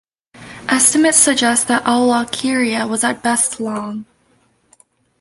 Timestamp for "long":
3.59-4.05